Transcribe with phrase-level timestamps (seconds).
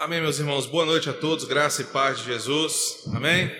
[0.00, 0.64] Amém, meus irmãos.
[0.64, 1.44] Boa noite a todos.
[1.44, 3.04] Graça e paz de Jesus.
[3.14, 3.50] Amém.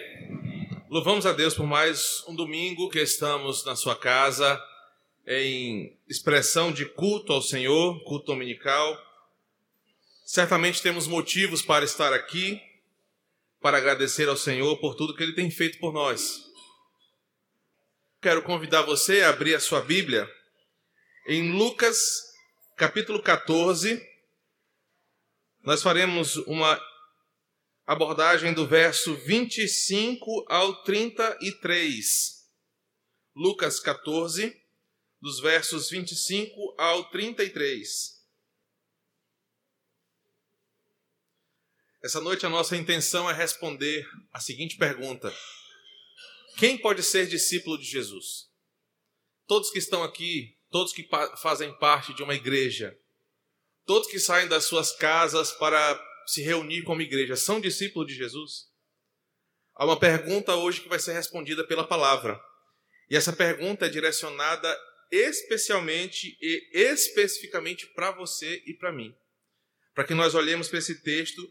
[0.89, 4.59] Louvamos a Deus por mais um domingo que estamos na sua casa
[5.27, 8.99] em expressão de culto ao Senhor, culto dominical.
[10.25, 12.59] Certamente temos motivos para estar aqui,
[13.61, 16.43] para agradecer ao Senhor por tudo que ele tem feito por nós.
[18.23, 20.27] Quero convidar você a abrir a sua Bíblia
[21.27, 22.33] em Lucas,
[22.79, 24.09] capítulo 14
[25.63, 26.81] nós faremos uma
[27.87, 32.49] abordagem do verso 25 ao 33.
[33.35, 34.59] Lucas 14,
[35.21, 38.21] dos versos 25 ao 33.
[42.03, 45.35] Essa noite a nossa intenção é responder a seguinte pergunta:
[46.59, 48.49] Quem pode ser discípulo de Jesus?
[49.47, 51.07] Todos que estão aqui, todos que
[51.43, 52.99] fazem parte de uma igreja,
[53.87, 58.71] Todos que saem das suas casas para se reunir como igreja são discípulos de Jesus?
[59.75, 62.41] Há uma pergunta hoje que vai ser respondida pela palavra.
[63.09, 64.79] E essa pergunta é direcionada
[65.11, 69.13] especialmente e especificamente para você e para mim.
[69.95, 71.43] Para que nós olhemos para esse texto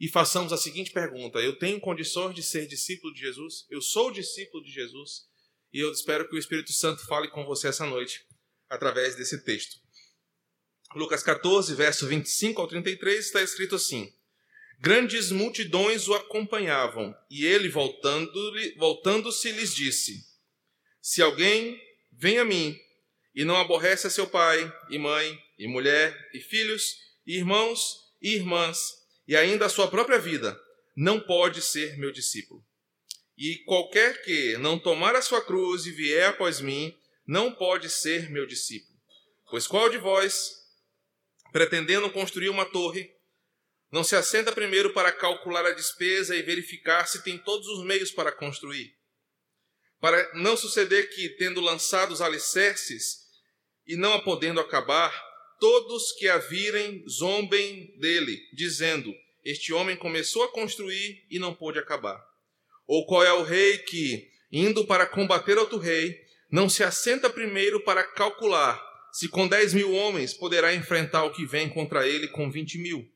[0.00, 3.66] e façamos a seguinte pergunta: Eu tenho condições de ser discípulo de Jesus?
[3.70, 5.28] Eu sou discípulo de Jesus?
[5.72, 8.24] E eu espero que o Espírito Santo fale com você essa noite
[8.68, 9.83] através desse texto.
[10.94, 14.12] Lucas 14, verso 25 ao 33, está escrito assim:
[14.78, 20.24] Grandes multidões o acompanhavam, e ele, voltando-se, voltando lhes disse:
[21.02, 21.80] Se alguém
[22.12, 22.78] vem a mim
[23.34, 28.34] e não aborrece a seu pai, e mãe, e mulher, e filhos, e irmãos, e
[28.34, 28.92] irmãs,
[29.26, 30.58] e ainda a sua própria vida,
[30.96, 32.64] não pode ser meu discípulo.
[33.36, 38.30] E qualquer que não tomar a sua cruz e vier após mim, não pode ser
[38.30, 38.94] meu discípulo.
[39.50, 40.63] Pois qual de vós,
[41.54, 43.08] pretendendo construir uma torre,
[43.92, 48.10] não se assenta primeiro para calcular a despesa e verificar se tem todos os meios
[48.10, 48.92] para construir.
[50.00, 53.20] Para não suceder que, tendo lançado os alicerces
[53.86, 55.14] e não a podendo acabar,
[55.60, 59.14] todos que a virem zombem dele, dizendo:
[59.44, 62.20] Este homem começou a construir e não pôde acabar.
[62.84, 66.20] Ou qual é o rei que, indo para combater outro rei,
[66.50, 71.46] não se assenta primeiro para calcular se com 10 mil homens poderá enfrentar o que
[71.46, 73.08] vem contra ele com 20 mil.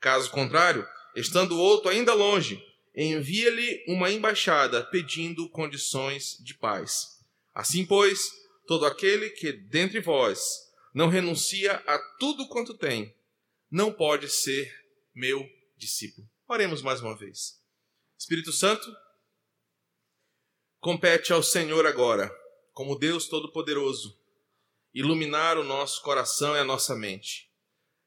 [0.00, 0.84] Caso contrário,
[1.14, 2.60] estando outro ainda longe,
[2.92, 7.20] envia-lhe uma embaixada pedindo condições de paz.
[7.54, 8.32] Assim, pois,
[8.66, 13.14] todo aquele que dentre vós não renuncia a tudo quanto tem,
[13.70, 14.68] não pode ser
[15.14, 16.28] meu discípulo.
[16.48, 17.62] Oremos mais uma vez.
[18.18, 18.92] Espírito Santo,
[20.80, 22.28] compete ao Senhor agora,
[22.72, 24.17] como Deus Todo-Poderoso,
[24.94, 27.50] iluminar o nosso coração e a nossa mente,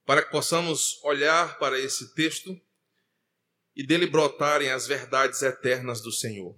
[0.05, 2.59] para que possamos olhar para esse texto
[3.75, 6.57] e dele brotarem as verdades eternas do Senhor.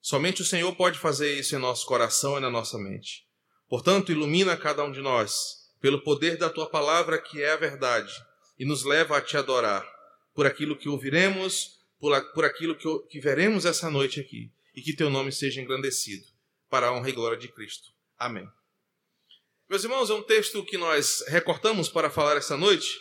[0.00, 3.26] Somente o Senhor pode fazer isso em nosso coração e na nossa mente.
[3.68, 8.12] Portanto, ilumina cada um de nós pelo poder da tua palavra, que é a verdade,
[8.58, 9.86] e nos leva a te adorar
[10.34, 14.94] por aquilo que ouviremos, por, por aquilo que, que veremos essa noite aqui, e que
[14.94, 16.26] teu nome seja engrandecido,
[16.68, 17.92] para a honra e glória de Cristo.
[18.16, 18.48] Amém.
[19.68, 22.98] Meus irmãos, é um texto que nós recortamos para falar esta noite.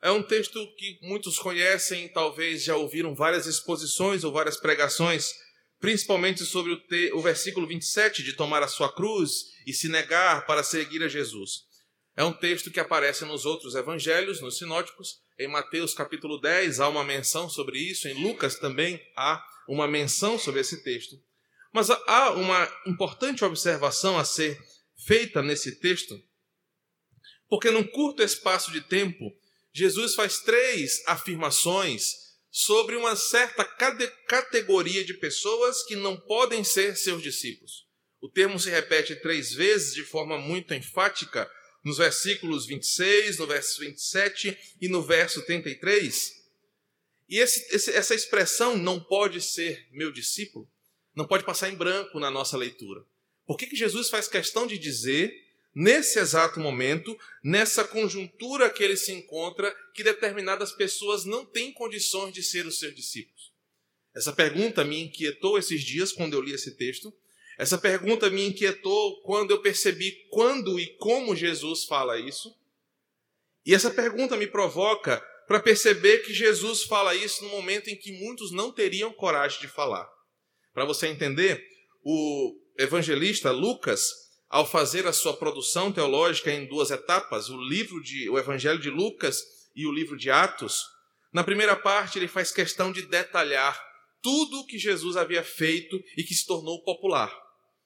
[0.00, 5.34] É um texto que muitos conhecem, talvez já ouviram várias exposições ou várias pregações,
[5.78, 10.46] principalmente sobre o, te, o versículo 27 de tomar a sua cruz e se negar
[10.46, 11.64] para seguir a Jesus.
[12.16, 15.20] É um texto que aparece nos outros evangelhos, nos sinóticos.
[15.38, 20.38] Em Mateus capítulo 10 há uma menção sobre isso, em Lucas também há uma menção
[20.38, 21.16] sobre esse texto.
[21.70, 24.58] Mas há uma importante observação a ser
[25.06, 26.20] feita nesse texto,
[27.48, 29.32] porque num curto espaço de tempo,
[29.72, 37.22] Jesus faz três afirmações sobre uma certa categoria de pessoas que não podem ser seus
[37.22, 37.86] discípulos.
[38.20, 41.50] O termo se repete três vezes de forma muito enfática
[41.84, 46.32] nos versículos 26, no verso 27 e no verso 33.
[47.28, 50.68] E esse, esse, essa expressão não pode ser meu discípulo,
[51.14, 53.04] não pode passar em branco na nossa leitura.
[53.48, 55.34] Por que, que Jesus faz questão de dizer,
[55.74, 62.34] nesse exato momento, nessa conjuntura que ele se encontra, que determinadas pessoas não têm condições
[62.34, 63.50] de ser os seus discípulos?
[64.14, 67.10] Essa pergunta me inquietou esses dias quando eu li esse texto.
[67.56, 72.54] Essa pergunta me inquietou quando eu percebi quando e como Jesus fala isso.
[73.64, 78.12] E essa pergunta me provoca para perceber que Jesus fala isso no momento em que
[78.12, 80.06] muitos não teriam coragem de falar.
[80.74, 81.66] Para você entender,
[82.04, 84.08] o evangelista Lucas,
[84.48, 88.88] ao fazer a sua produção teológica em duas etapas, o livro de o Evangelho de
[88.88, 89.42] Lucas
[89.74, 90.84] e o livro de Atos,
[91.30, 93.78] Na primeira parte, ele faz questão de detalhar
[94.22, 97.30] tudo o que Jesus havia feito e que se tornou popular.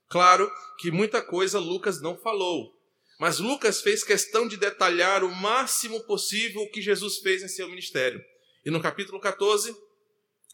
[0.08, 0.48] Claro
[0.78, 2.72] que muita coisa Lucas não falou,
[3.18, 7.68] mas Lucas fez questão de detalhar o máximo possível o que Jesus fez em seu
[7.68, 8.22] ministério.
[8.64, 9.74] E no capítulo 14,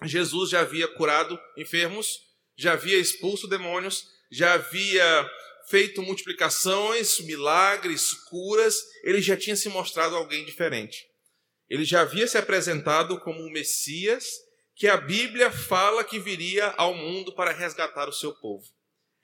[0.04, 2.08] Jesus já havia curado enfermos,
[2.56, 5.30] já havia expulso demônios, já havia
[5.68, 11.06] feito multiplicações, milagres, curas, ele já tinha se mostrado alguém diferente.
[11.68, 14.26] Ele já havia se apresentado como o Messias
[14.74, 18.64] que a Bíblia fala que viria ao mundo para resgatar o seu povo.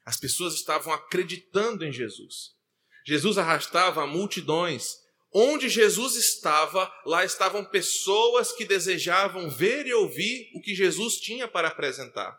[0.05, 2.55] As pessoas estavam acreditando em Jesus.
[3.07, 5.03] Jesus arrastava multidões.
[5.33, 11.49] Onde Jesus estava, lá estavam pessoas que desejavam ver e ouvir o que Jesus tinha
[11.49, 12.39] para apresentar.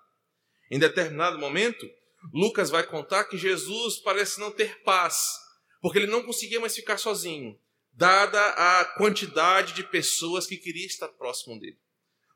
[0.69, 1.89] Em determinado momento,
[2.33, 5.39] Lucas vai contar que Jesus parece não ter paz,
[5.81, 7.59] porque ele não conseguia mais ficar sozinho,
[7.93, 11.77] dada a quantidade de pessoas que queria estar próximo dele.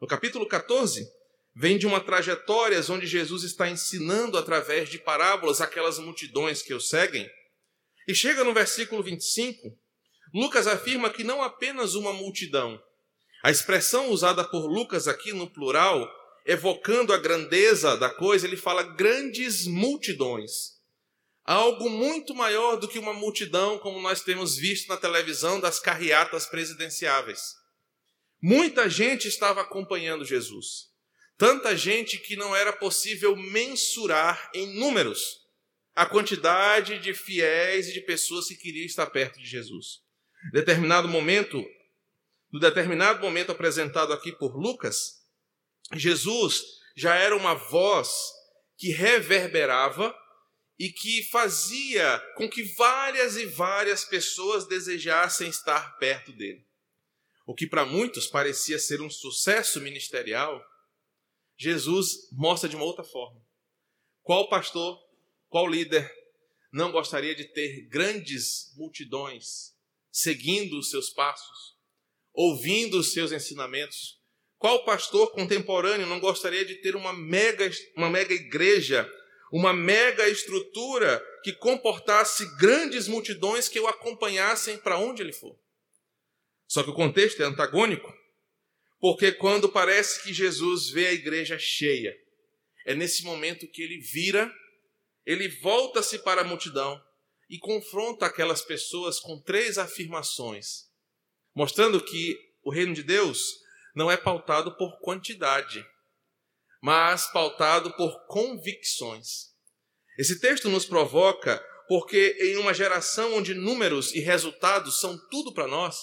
[0.02, 1.06] No capítulo 14,
[1.56, 6.80] vem de uma trajetória onde Jesus está ensinando através de parábolas aquelas multidões que o
[6.80, 7.30] seguem.
[8.08, 9.78] E chega no versículo 25,
[10.34, 12.82] Lucas afirma que não apenas uma multidão.
[13.44, 16.10] A expressão usada por Lucas aqui no plural
[16.50, 20.80] evocando a grandeza da coisa, ele fala grandes multidões.
[21.46, 26.48] Algo muito maior do que uma multidão como nós temos visto na televisão das carreatas
[26.48, 27.54] presidenciáveis.
[28.42, 30.90] Muita gente estava acompanhando Jesus.
[31.38, 35.46] Tanta gente que não era possível mensurar em números
[35.96, 40.00] a quantidade de fiéis e de pessoas que queriam estar perto de Jesus.
[40.52, 41.64] Determinado momento,
[42.52, 45.20] no determinado momento apresentado aqui por Lucas,
[45.94, 46.62] Jesus
[46.96, 48.10] já era uma voz
[48.78, 50.16] que reverberava
[50.78, 56.66] e que fazia com que várias e várias pessoas desejassem estar perto dele.
[57.46, 60.64] O que para muitos parecia ser um sucesso ministerial,
[61.58, 63.42] Jesus mostra de uma outra forma.
[64.22, 64.98] Qual pastor,
[65.50, 66.10] qual líder
[66.72, 69.76] não gostaria de ter grandes multidões
[70.12, 71.76] seguindo os seus passos,
[72.32, 74.19] ouvindo os seus ensinamentos?
[74.60, 79.10] Qual pastor contemporâneo não gostaria de ter uma mega, uma mega igreja,
[79.54, 85.58] uma mega estrutura que comportasse grandes multidões que o acompanhassem para onde ele for?
[86.68, 88.14] Só que o contexto é antagônico,
[89.00, 92.14] porque quando parece que Jesus vê a igreja cheia,
[92.86, 94.54] é nesse momento que ele vira,
[95.26, 97.02] ele volta-se para a multidão
[97.50, 100.90] e confronta aquelas pessoas com três afirmações,
[101.56, 103.59] mostrando que o reino de Deus
[103.96, 105.86] não é pautado por quantidade,
[106.82, 109.50] mas pautado por convicções.
[110.18, 115.68] Esse texto nos provoca porque, em uma geração onde números e resultados são tudo para
[115.68, 115.98] nós,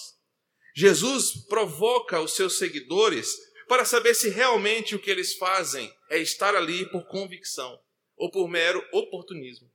[0.75, 3.31] Jesus provoca os seus seguidores
[3.67, 7.79] para saber se realmente o que eles fazem é estar ali por convicção
[8.15, 9.71] ou por mero oportunismo.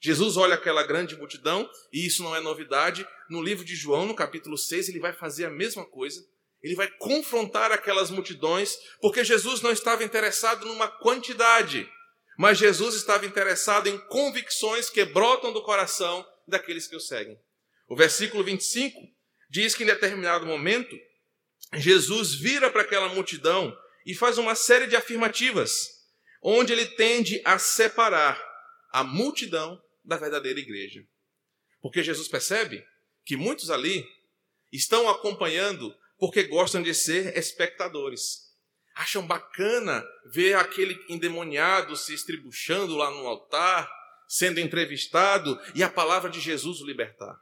[0.00, 3.06] Jesus olha aquela grande multidão, e isso não é novidade.
[3.30, 6.22] No livro de João, no capítulo 6, ele vai fazer a mesma coisa.
[6.64, 11.86] Ele vai confrontar aquelas multidões, porque Jesus não estava interessado numa quantidade,
[12.38, 17.38] mas Jesus estava interessado em convicções que brotam do coração daqueles que o seguem.
[17.86, 18.98] O versículo 25
[19.50, 20.96] diz que em determinado momento,
[21.74, 23.76] Jesus vira para aquela multidão
[24.06, 25.90] e faz uma série de afirmativas,
[26.42, 28.42] onde ele tende a separar
[28.90, 31.04] a multidão da verdadeira igreja.
[31.82, 32.82] Porque Jesus percebe
[33.22, 34.02] que muitos ali
[34.72, 38.44] estão acompanhando porque gostam de ser espectadores.
[38.94, 43.90] Acham bacana ver aquele endemoniado se estribuchando lá no altar,
[44.28, 47.36] sendo entrevistado e a palavra de Jesus o libertar.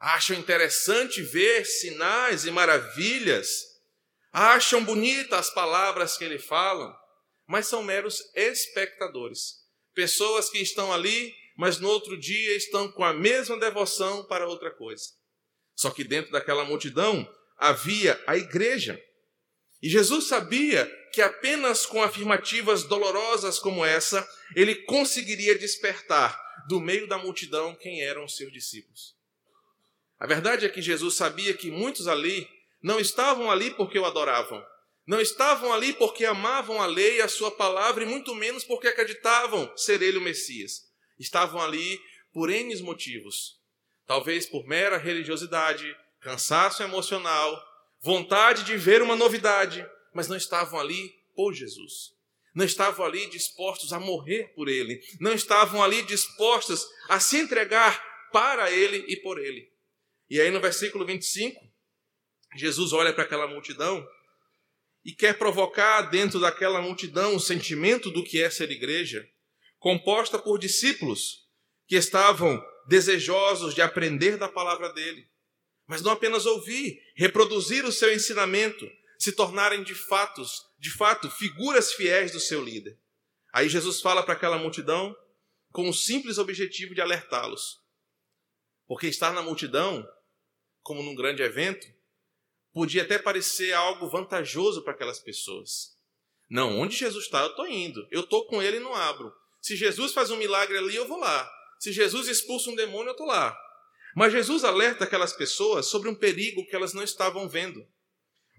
[0.00, 3.48] Acham interessante ver sinais e maravilhas.
[4.32, 6.96] Acham bonitas as palavras que ele fala,
[7.46, 9.66] mas são meros espectadores.
[9.94, 14.70] Pessoas que estão ali, mas no outro dia estão com a mesma devoção para outra
[14.70, 15.04] coisa.
[15.74, 19.02] Só que dentro daquela multidão havia a igreja.
[19.82, 26.38] E Jesus sabia que apenas com afirmativas dolorosas como essa, ele conseguiria despertar
[26.68, 29.16] do meio da multidão quem eram os seus discípulos.
[30.18, 32.48] A verdade é que Jesus sabia que muitos ali
[32.82, 34.64] não estavam ali porque o adoravam,
[35.06, 38.88] não estavam ali porque amavam a lei e a sua palavra, e muito menos porque
[38.88, 40.86] acreditavam ser ele o Messias.
[41.18, 41.98] Estavam ali
[42.32, 43.58] por N motivos.
[44.06, 47.62] Talvez por mera religiosidade, cansaço emocional,
[48.00, 52.16] vontade de ver uma novidade, mas não estavam ali por Jesus.
[52.54, 55.00] Não estavam ali dispostos a morrer por Ele.
[55.20, 59.70] Não estavam ali dispostos a se entregar para Ele e por Ele.
[60.28, 61.60] E aí no versículo 25,
[62.56, 64.06] Jesus olha para aquela multidão
[65.04, 69.26] e quer provocar dentro daquela multidão o sentimento do que é ser igreja,
[69.78, 71.46] composta por discípulos
[71.86, 75.26] que estavam desejosos de aprender da palavra dele,
[75.88, 81.94] mas não apenas ouvir, reproduzir o seu ensinamento, se tornarem de fatos, de fato, figuras
[81.94, 82.96] fiéis do seu líder.
[83.52, 85.16] Aí Jesus fala para aquela multidão
[85.72, 87.80] com o simples objetivo de alertá-los.
[88.86, 90.06] Porque estar na multidão,
[90.82, 91.88] como num grande evento,
[92.72, 95.96] podia até parecer algo vantajoso para aquelas pessoas.
[96.50, 98.06] Não, onde Jesus está, eu estou indo.
[98.10, 99.34] Eu estou com ele e não abro.
[99.60, 101.50] Se Jesus faz um milagre ali, eu vou lá.
[101.78, 103.58] Se Jesus expulsa um demônio, eu estou lá.
[104.18, 107.86] Mas Jesus alerta aquelas pessoas sobre um perigo que elas não estavam vendo.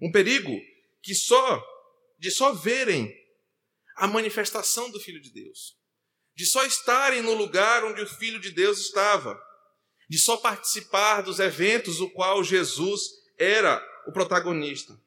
[0.01, 0.57] Um perigo
[1.01, 1.61] que só
[2.17, 3.13] de só verem
[3.97, 5.77] a manifestação do filho de Deus,
[6.33, 9.37] de só estarem no lugar onde o filho de Deus estava,
[10.09, 13.01] de só participar dos eventos o qual Jesus
[13.37, 14.97] era o protagonista,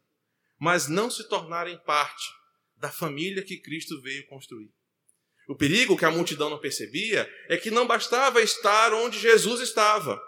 [0.60, 2.28] mas não se tornarem parte
[2.76, 4.70] da família que Cristo veio construir.
[5.48, 10.20] O perigo que a multidão não percebia é que não bastava estar onde Jesus estava,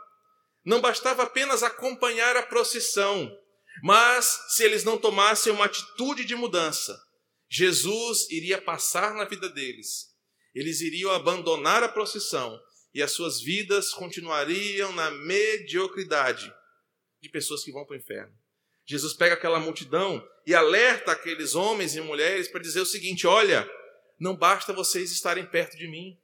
[0.65, 3.31] não bastava apenas acompanhar a procissão,
[3.83, 6.99] mas se eles não tomassem uma atitude de mudança,
[7.49, 10.15] Jesus iria passar na vida deles.
[10.55, 12.59] Eles iriam abandonar a procissão
[12.95, 16.53] e as suas vidas continuariam na mediocridade
[17.21, 18.33] de pessoas que vão para o inferno.
[18.87, 23.69] Jesus pega aquela multidão e alerta aqueles homens e mulheres para dizer o seguinte: olha,
[24.19, 26.19] não basta vocês estarem perto de mim.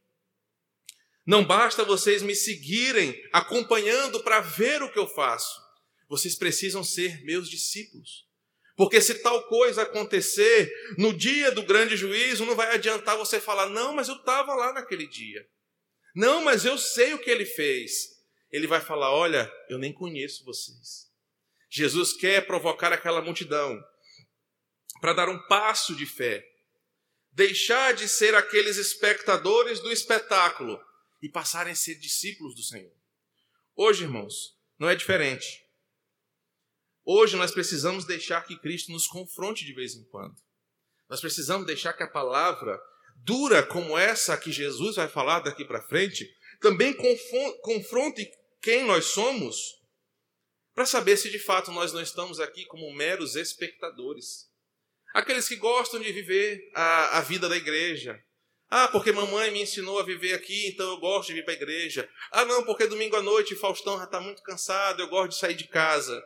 [1.26, 5.60] Não basta vocês me seguirem, acompanhando para ver o que eu faço.
[6.08, 8.28] Vocês precisam ser meus discípulos.
[8.76, 13.68] Porque se tal coisa acontecer no dia do grande juízo, não vai adiantar você falar,
[13.68, 15.46] não, mas eu estava lá naquele dia.
[16.14, 17.92] Não, mas eu sei o que ele fez.
[18.50, 21.10] Ele vai falar: olha, eu nem conheço vocês.
[21.68, 23.80] Jesus quer provocar aquela multidão
[25.00, 26.44] para dar um passo de fé,
[27.30, 30.80] deixar de ser aqueles espectadores do espetáculo
[31.22, 32.92] e passarem a ser discípulos do Senhor.
[33.74, 35.66] Hoje, irmãos, não é diferente.
[37.04, 40.36] Hoje nós precisamos deixar que Cristo nos confronte de vez em quando.
[41.08, 42.80] Nós precisamos deixar que a palavra
[43.16, 46.28] dura como essa que Jesus vai falar daqui para frente
[46.60, 46.94] também
[47.62, 49.80] confronte quem nós somos
[50.74, 54.48] para saber se de fato nós não estamos aqui como meros espectadores.
[55.12, 58.22] Aqueles que gostam de viver a, a vida da igreja.
[58.70, 61.56] Ah, porque mamãe me ensinou a viver aqui, então eu gosto de vir para a
[61.56, 62.08] igreja.
[62.30, 65.54] Ah, não, porque domingo à noite Faustão já está muito cansado, eu gosto de sair
[65.54, 66.22] de casa.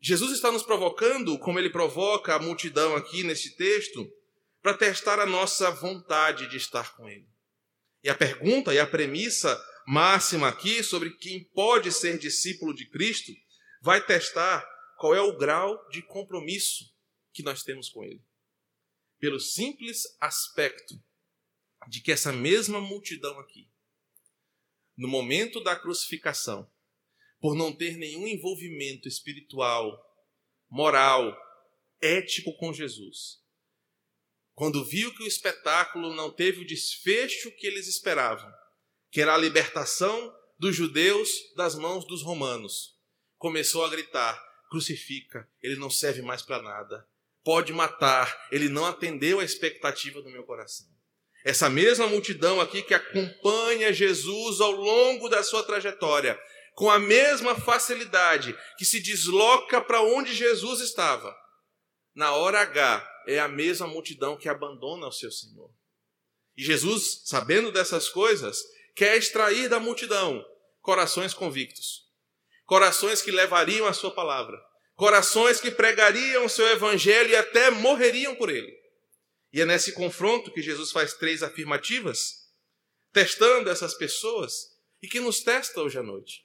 [0.00, 4.04] Jesus está nos provocando, como ele provoca a multidão aqui nesse texto,
[4.60, 7.28] para testar a nossa vontade de estar com ele.
[8.02, 9.56] E a pergunta e a premissa
[9.86, 13.32] máxima aqui sobre quem pode ser discípulo de Cristo
[13.80, 14.66] vai testar
[14.98, 16.84] qual é o grau de compromisso
[17.32, 18.20] que nós temos com ele.
[19.24, 21.02] Pelo simples aspecto
[21.88, 23.70] de que essa mesma multidão aqui,
[24.98, 26.70] no momento da crucificação,
[27.40, 29.98] por não ter nenhum envolvimento espiritual,
[30.68, 31.34] moral,
[32.02, 33.42] ético com Jesus.
[34.52, 38.52] Quando viu que o espetáculo não teve o desfecho que eles esperavam,
[39.10, 43.00] que era a libertação dos judeus das mãos dos romanos,
[43.38, 44.38] começou a gritar:
[44.68, 47.13] crucifica, ele não serve mais para nada.
[47.44, 50.86] Pode matar, ele não atendeu a expectativa do meu coração.
[51.44, 56.40] Essa mesma multidão aqui que acompanha Jesus ao longo da sua trajetória,
[56.74, 61.36] com a mesma facilidade que se desloca para onde Jesus estava.
[62.14, 65.70] Na hora H, é a mesma multidão que abandona o seu Senhor.
[66.56, 68.62] E Jesus, sabendo dessas coisas,
[68.94, 70.42] quer extrair da multidão
[70.80, 72.04] corações convictos,
[72.64, 74.56] corações que levariam a sua palavra,
[74.94, 78.72] corações que pregariam o seu evangelho e até morreriam por ele.
[79.52, 82.48] E é nesse confronto que Jesus faz três afirmativas,
[83.12, 84.52] testando essas pessoas
[85.02, 86.44] e que nos testa hoje à noite.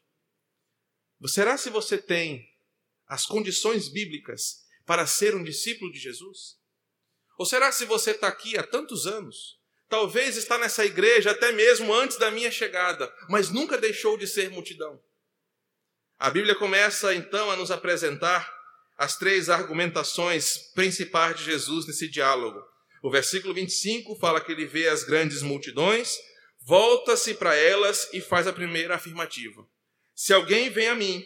[1.28, 2.48] Será se você tem
[3.08, 6.58] as condições bíblicas para ser um discípulo de Jesus?
[7.38, 11.94] Ou será se você está aqui há tantos anos, talvez está nessa igreja até mesmo
[11.94, 15.02] antes da minha chegada, mas nunca deixou de ser multidão?
[16.20, 18.54] A Bíblia começa então a nos apresentar
[18.98, 22.62] as três argumentações principais de Jesus nesse diálogo.
[23.02, 26.18] O versículo 25 fala que ele vê as grandes multidões,
[26.66, 29.66] volta-se para elas e faz a primeira afirmativa.
[30.14, 31.26] Se alguém vem a mim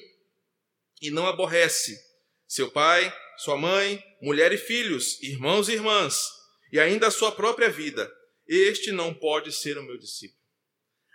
[1.01, 1.99] e não aborrece
[2.47, 6.29] seu pai, sua mãe, mulher e filhos, irmãos e irmãs,
[6.71, 8.13] e ainda a sua própria vida,
[8.47, 10.39] este não pode ser o meu discípulo.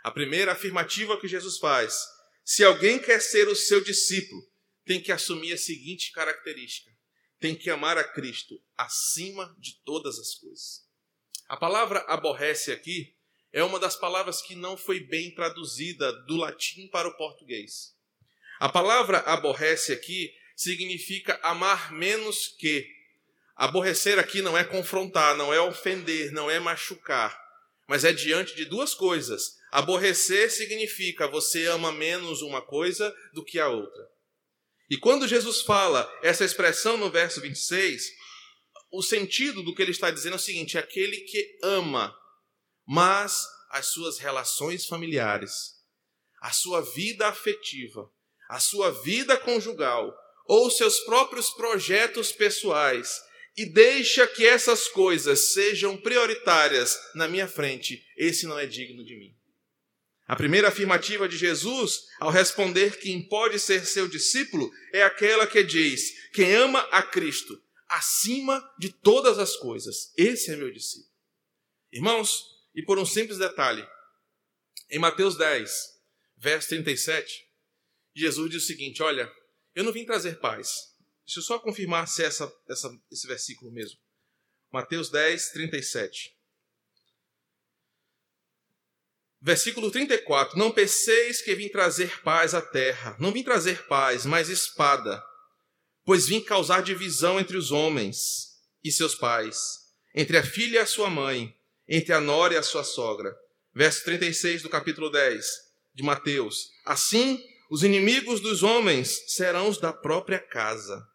[0.02, 2.17] A primeira afirmativa que Jesus faz:
[2.48, 4.42] se alguém quer ser o seu discípulo,
[4.82, 6.90] tem que assumir a seguinte característica:
[7.38, 10.88] tem que amar a Cristo acima de todas as coisas.
[11.46, 13.14] A palavra aborrece aqui
[13.52, 17.94] é uma das palavras que não foi bem traduzida do latim para o português.
[18.58, 22.88] A palavra aborrece aqui significa amar menos que.
[23.56, 27.38] Aborrecer aqui não é confrontar, não é ofender, não é machucar,
[27.88, 29.56] mas é diante de duas coisas.
[29.72, 34.08] Aborrecer significa você ama menos uma coisa do que a outra.
[34.90, 38.10] E quando Jesus fala essa expressão no verso 26,
[38.92, 42.14] o sentido do que ele está dizendo é o seguinte: é aquele que ama,
[42.86, 45.74] mas as suas relações familiares,
[46.40, 48.10] a sua vida afetiva,
[48.50, 50.14] a sua vida conjugal
[50.46, 53.27] ou seus próprios projetos pessoais
[53.58, 59.16] e deixa que essas coisas sejam prioritárias na minha frente, esse não é digno de
[59.16, 59.36] mim.
[60.28, 65.64] A primeira afirmativa de Jesus, ao responder quem pode ser seu discípulo, é aquela que
[65.64, 71.08] diz: quem ama a Cristo acima de todas as coisas, esse é meu discípulo.
[71.90, 73.84] Irmãos, e por um simples detalhe,
[74.88, 75.70] em Mateus 10,
[76.36, 77.44] verso 37,
[78.14, 79.28] Jesus diz o seguinte: Olha,
[79.74, 80.96] eu não vim trazer paz.
[81.28, 83.98] Deixa eu só confirmar se é essa, essa, esse versículo mesmo.
[84.72, 86.34] Mateus 10, 37.
[89.38, 93.14] Versículo 34: Não penseis que vim trazer paz à terra.
[93.20, 95.22] Não vim trazer paz, mas espada.
[96.02, 99.58] Pois vim causar divisão entre os homens e seus pais,
[100.14, 101.54] entre a filha e a sua mãe,
[101.86, 103.36] entre a nora e a sua sogra.
[103.74, 105.44] Verso 36 do capítulo 10
[105.94, 106.70] de Mateus.
[106.86, 107.38] Assim,
[107.70, 111.06] os inimigos dos homens serão os da própria casa.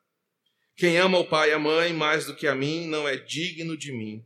[0.76, 3.78] Quem ama o pai e a mãe mais do que a mim não é digno
[3.78, 4.26] de mim.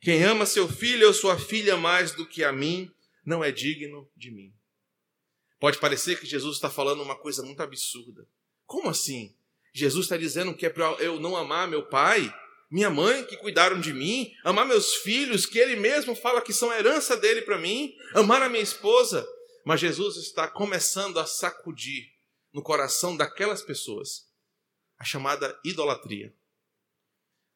[0.00, 2.90] Quem ama seu filho ou sua filha mais do que a mim
[3.24, 4.52] não é digno de mim.
[5.58, 8.28] Pode parecer que Jesus está falando uma coisa muito absurda.
[8.66, 9.34] Como assim?
[9.72, 12.32] Jesus está dizendo que é para eu não amar meu pai,
[12.70, 16.72] minha mãe que cuidaram de mim, amar meus filhos, que ele mesmo fala que são
[16.72, 19.26] herança dele para mim, amar a minha esposa.
[19.64, 22.12] Mas Jesus está começando a sacudir
[22.52, 24.25] no coração daquelas pessoas
[24.98, 26.34] a chamada idolatria.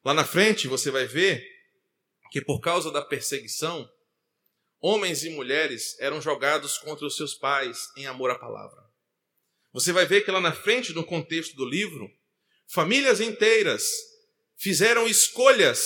[0.03, 1.45] Lá na frente você vai ver
[2.31, 3.89] que por causa da perseguição,
[4.79, 8.89] homens e mulheres eram jogados contra os seus pais em amor à palavra.
[9.73, 12.11] Você vai ver que lá na frente, no contexto do livro,
[12.67, 13.85] famílias inteiras
[14.57, 15.81] fizeram escolhas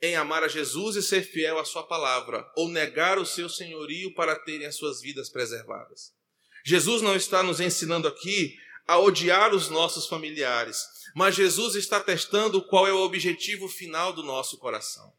[0.00, 4.14] em amar a Jesus e ser fiel à sua palavra, ou negar o seu senhorio
[4.14, 6.12] para terem as suas vidas preservadas.
[6.64, 8.56] Jesus não está nos ensinando aqui
[8.88, 10.82] a odiar os nossos familiares,
[11.14, 15.12] mas Jesus está testando qual é o objetivo final do nosso coração.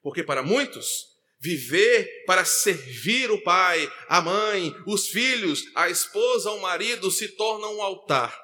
[0.00, 6.60] Porque para muitos, Viver para servir o pai, a mãe, os filhos, a esposa, o
[6.60, 8.36] marido se torna um altar.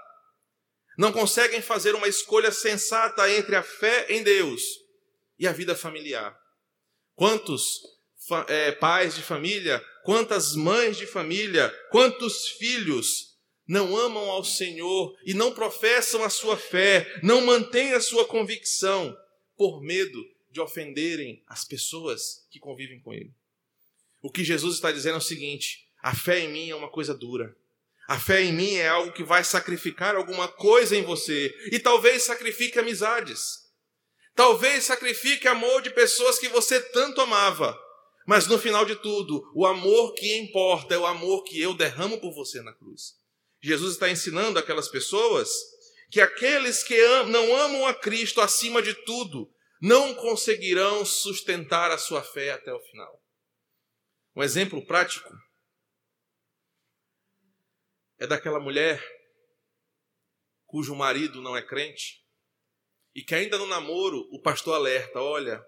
[0.96, 4.62] Não conseguem fazer uma escolha sensata entre a fé em Deus
[5.36, 6.38] e a vida familiar.
[7.16, 7.80] Quantos
[8.46, 13.33] é, pais de família, quantas mães de família, quantos filhos
[13.66, 19.16] não amam ao Senhor e não professam a sua fé, não mantêm a sua convicção
[19.56, 23.32] por medo de ofenderem as pessoas que convivem com ele.
[24.22, 27.14] O que Jesus está dizendo é o seguinte: a fé em mim é uma coisa
[27.14, 27.56] dura.
[28.06, 31.54] A fé em mim é algo que vai sacrificar alguma coisa em você.
[31.72, 33.64] E talvez sacrifique amizades.
[34.34, 37.78] Talvez sacrifique amor de pessoas que você tanto amava.
[38.26, 42.18] Mas no final de tudo, o amor que importa é o amor que eu derramo
[42.18, 43.14] por você na cruz.
[43.64, 45.48] Jesus está ensinando aquelas pessoas
[46.10, 46.94] que aqueles que
[47.28, 49.50] não amam a Cristo acima de tudo
[49.80, 53.24] não conseguirão sustentar a sua fé até o final.
[54.36, 55.34] Um exemplo prático
[58.18, 59.02] é daquela mulher
[60.66, 62.22] cujo marido não é crente
[63.14, 65.64] e que ainda no namoro o pastor alerta: olha,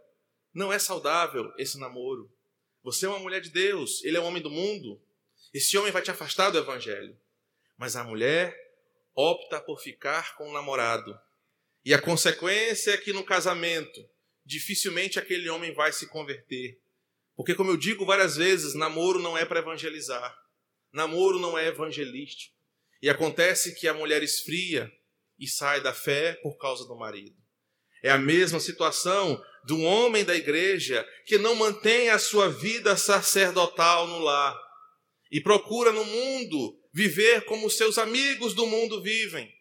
[0.52, 2.30] não é saudável esse namoro.
[2.82, 5.02] Você é uma mulher de Deus, ele é um homem do mundo.
[5.54, 7.18] Esse homem vai te afastar do evangelho.
[7.76, 8.56] Mas a mulher
[9.14, 11.18] opta por ficar com o namorado
[11.86, 14.04] e a consequência é que no casamento,
[14.44, 16.80] dificilmente aquele homem vai se converter.
[17.36, 20.36] Porque, como eu digo várias vezes, namoro não é para evangelizar.
[20.92, 22.52] Namoro não é evangelístico.
[23.00, 24.90] E acontece que a mulher esfria
[25.38, 27.36] e sai da fé por causa do marido.
[28.02, 29.40] É a mesma situação
[29.74, 34.56] um homem da igreja que não mantém a sua vida sacerdotal no lar
[35.30, 39.52] e procura no mundo viver como seus amigos do mundo vivem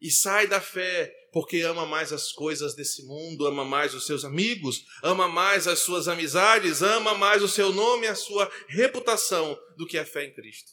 [0.00, 4.24] e sai da fé porque ama mais as coisas desse mundo, ama mais os seus
[4.24, 9.58] amigos, ama mais as suas amizades, ama mais o seu nome e a sua reputação
[9.76, 10.70] do que a fé em Cristo.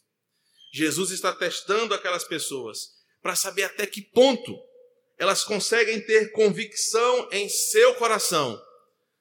[0.74, 4.58] Jesus está testando aquelas pessoas para saber até que ponto
[5.18, 8.58] elas conseguem ter convicção em seu coração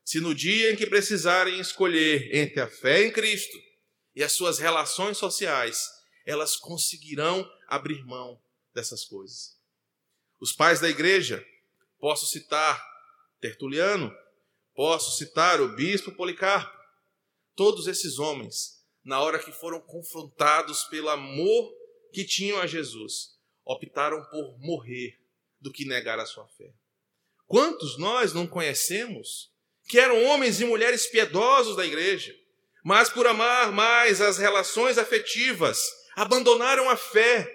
[0.04, 3.58] se no dia em que precisarem escolher entre a fé em Cristo
[4.14, 5.99] e as suas relações sociais,
[6.30, 8.40] elas conseguirão abrir mão
[8.72, 9.58] dessas coisas.
[10.40, 11.44] Os pais da igreja,
[11.98, 12.80] posso citar
[13.40, 14.14] Tertuliano,
[14.74, 16.78] posso citar o bispo Policarpo,
[17.56, 21.72] todos esses homens, na hora que foram confrontados pelo amor
[22.12, 25.18] que tinham a Jesus, optaram por morrer
[25.58, 26.72] do que negar a sua fé.
[27.46, 29.52] Quantos nós não conhecemos
[29.88, 32.32] que eram homens e mulheres piedosos da igreja,
[32.84, 37.50] mas por amar mais as relações afetivas, abandonaram a fé,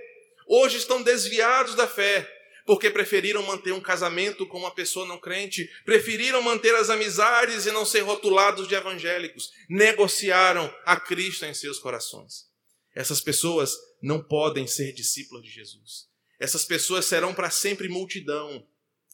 [0.48, 2.32] hoje estão desviados da fé,
[2.66, 7.72] porque preferiram manter um casamento com uma pessoa não crente, preferiram manter as amizades e
[7.72, 12.48] não ser rotulados de evangélicos, negociaram a Cristo em seus corações.
[12.96, 16.08] Essas pessoas não podem ser discípulos de Jesus.
[16.40, 18.66] Essas pessoas serão para sempre multidão,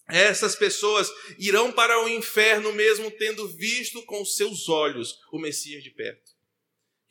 [0.07, 5.89] essas pessoas irão para o inferno mesmo tendo visto com seus olhos o Messias de
[5.89, 6.31] perto.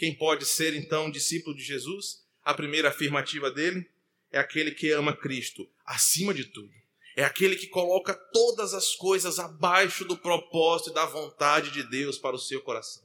[0.01, 2.25] Quem pode ser então discípulo de Jesus?
[2.43, 3.87] A primeira afirmativa dele
[4.33, 6.73] é aquele que ama Cristo acima de tudo.
[7.15, 12.17] É aquele que coloca todas as coisas abaixo do propósito e da vontade de Deus
[12.17, 13.05] para o seu coração.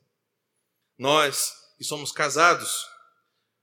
[0.98, 2.88] Nós que somos casados,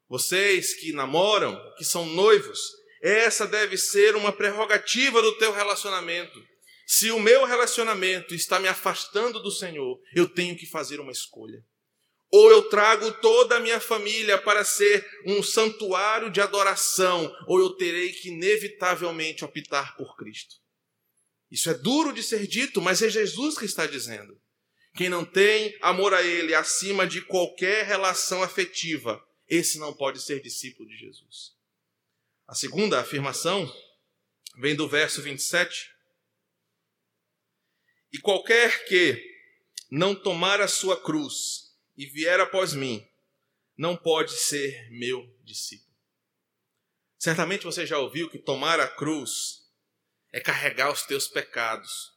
[0.07, 2.61] vocês que namoram, que são noivos,
[3.01, 6.39] essa deve ser uma prerrogativa do teu relacionamento.
[6.87, 11.65] Se o meu relacionamento está me afastando do Senhor, eu tenho que fazer uma escolha.
[12.33, 17.77] Ou eu trago toda a minha família para ser um santuário de adoração, ou eu
[17.77, 20.57] terei que inevitavelmente optar por Cristo.
[21.51, 24.41] Isso é duro de ser dito, mas é Jesus que está dizendo.
[24.97, 30.41] Quem não tem amor a Ele acima de qualquer relação afetiva, esse não pode ser
[30.41, 31.53] discípulo de Jesus.
[32.49, 33.71] A segunda afirmação
[34.59, 35.91] vem do verso 27.
[38.11, 39.23] E qualquer que
[39.91, 41.62] não tomar a sua cruz
[41.97, 43.07] e vier após mim,
[43.77, 45.93] não pode ser meu discípulo.
[47.19, 49.69] Certamente você já ouviu que tomar a cruz
[50.33, 52.13] é carregar os teus pecados.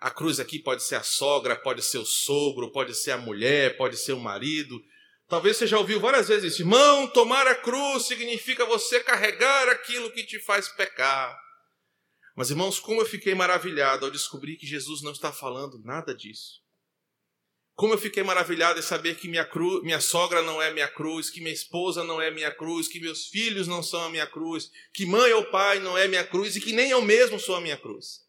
[0.00, 3.76] A cruz aqui pode ser a sogra, pode ser o sogro, pode ser a mulher,
[3.76, 4.82] pode ser o marido,
[5.26, 6.62] Talvez você já ouviu várias vezes isso.
[6.62, 11.38] Irmão, tomar a cruz significa você carregar aquilo que te faz pecar.
[12.36, 16.62] Mas, irmãos, como eu fiquei maravilhado ao descobrir que Jesus não está falando nada disso.
[17.74, 21.28] Como eu fiquei maravilhado em saber que minha, cru, minha sogra não é minha cruz,
[21.28, 24.70] que minha esposa não é minha cruz, que meus filhos não são a minha cruz,
[24.92, 27.60] que mãe ou pai não é minha cruz e que nem eu mesmo sou a
[27.60, 28.22] minha cruz.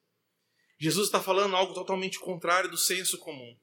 [0.80, 3.56] Jesus está falando algo totalmente contrário do senso comum.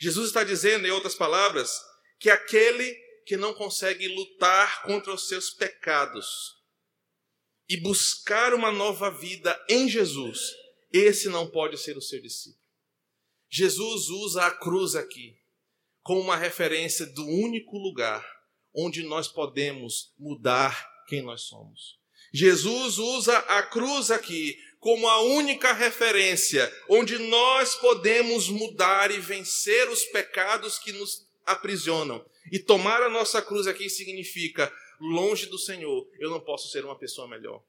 [0.00, 1.70] Jesus está dizendo, em outras palavras,
[2.18, 2.92] que aquele
[3.24, 6.56] que não consegue lutar contra os seus pecados
[7.68, 10.38] e buscar uma nova vida em Jesus,
[10.92, 12.65] esse não pode ser o seu discípulo.
[13.48, 15.36] Jesus usa a cruz aqui
[16.02, 18.24] como uma referência do único lugar
[18.74, 21.98] onde nós podemos mudar quem nós somos.
[22.32, 29.88] Jesus usa a cruz aqui como a única referência onde nós podemos mudar e vencer
[29.88, 32.24] os pecados que nos aprisionam.
[32.52, 36.96] E tomar a nossa cruz aqui significa, longe do Senhor, eu não posso ser uma
[36.96, 37.62] pessoa melhor.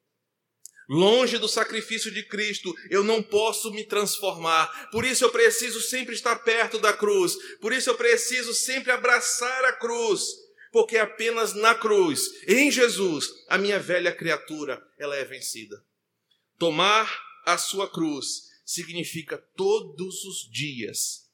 [0.89, 4.89] Longe do sacrifício de Cristo, eu não posso me transformar.
[4.89, 7.36] Por isso eu preciso sempre estar perto da cruz.
[7.60, 10.23] Por isso eu preciso sempre abraçar a cruz.
[10.71, 15.84] Porque apenas na cruz, em Jesus, a minha velha criatura, ela é vencida.
[16.58, 21.30] Tomar a sua cruz significa todos os dias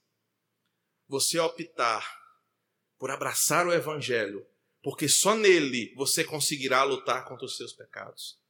[1.08, 2.08] você optar
[2.98, 4.46] por abraçar o Evangelho,
[4.82, 8.43] porque só nele você conseguirá lutar contra os seus pecados.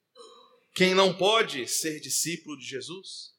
[0.74, 3.34] Quem não pode ser discípulo de Jesus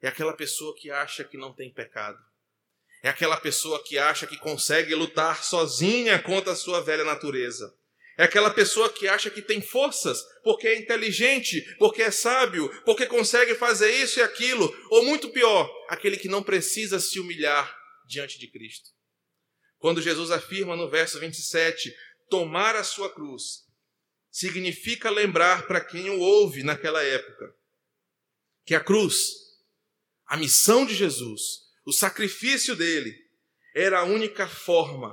[0.00, 2.18] é aquela pessoa que acha que não tem pecado.
[3.02, 7.74] É aquela pessoa que acha que consegue lutar sozinha contra a sua velha natureza.
[8.16, 13.06] É aquela pessoa que acha que tem forças, porque é inteligente, porque é sábio, porque
[13.06, 14.74] consegue fazer isso e aquilo.
[14.90, 17.74] Ou muito pior, aquele que não precisa se humilhar
[18.06, 18.90] diante de Cristo.
[19.78, 21.94] Quando Jesus afirma no verso 27,
[22.28, 23.66] tomar a sua cruz,
[24.30, 27.54] significa lembrar para quem o ouve naquela época
[28.64, 29.32] que a cruz,
[30.26, 31.42] a missão de Jesus,
[31.84, 33.12] o sacrifício dele,
[33.74, 35.12] era a única forma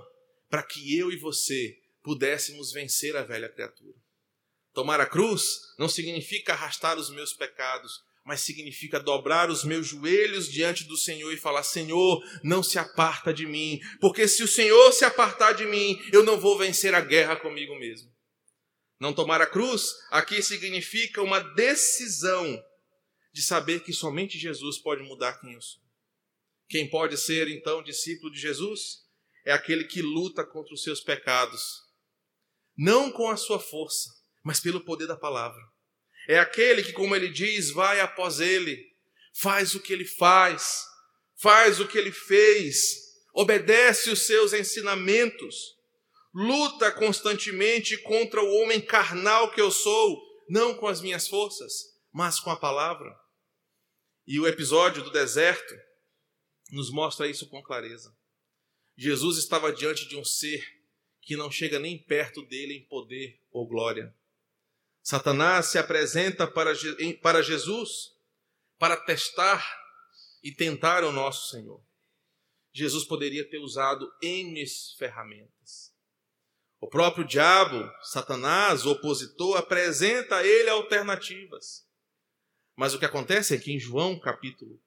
[0.50, 3.98] para que eu e você pudéssemos vencer a velha criatura.
[4.74, 5.44] Tomar a cruz
[5.80, 7.92] não significa arrastar os meus pecados,
[8.24, 13.34] mas significa dobrar os meus joelhos diante do Senhor e falar: Senhor, não se aparta
[13.34, 17.02] de mim, porque se o Senhor se apartar de mim, eu não vou vencer a
[17.02, 18.12] guerra comigo mesmo.
[19.00, 22.64] Não tomar a cruz aqui significa uma decisão
[23.32, 25.82] de saber que somente Jesus pode mudar quem eu sou.
[26.68, 29.06] Quem pode ser então discípulo de Jesus?
[29.46, 31.62] É aquele que luta contra os seus pecados,
[32.76, 34.10] não com a sua força,
[34.44, 35.62] mas pelo poder da palavra.
[36.28, 38.78] É aquele que, como ele diz, vai após ele,
[39.34, 40.84] faz o que ele faz,
[41.38, 45.77] faz o que ele fez, obedece os seus ensinamentos,
[46.39, 52.39] luta constantemente contra o homem carnal que eu sou, não com as minhas forças, mas
[52.39, 53.19] com a palavra.
[54.28, 55.73] E o episódio do deserto
[56.69, 58.15] nos mostra isso com clareza.
[58.95, 60.63] Jesus estava diante de um ser
[61.21, 64.15] que não chega nem perto dele em poder ou glória.
[65.02, 66.71] Satanás se apresenta para,
[67.41, 68.13] Jesus
[68.78, 69.65] para testar
[70.43, 71.84] e tentar o nosso Senhor.
[72.71, 74.63] Jesus poderia ter usado N
[75.00, 75.97] ferramentas.
[76.80, 81.88] O próprio diabo, Satanás, o opositor, apresenta a ele alternativas.
[82.76, 84.80] Mas o que acontece é que em João capítulo,